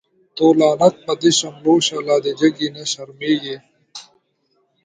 تو 0.35 0.45
لعنت 0.59 0.95
په 1.05 1.13
دی 1.21 1.31
شملو 1.39 1.75
شه، 1.85 1.97
لادی 2.07 2.31
جگی 2.39 2.67
نه 2.75 2.83
شرمیږی 2.91 3.57